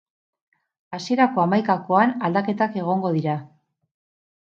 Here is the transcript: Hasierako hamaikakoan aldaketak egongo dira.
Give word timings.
Hasierako 0.99 1.45
hamaikakoan 1.45 2.17
aldaketak 2.31 2.83
egongo 2.85 3.17
dira. 3.21 3.41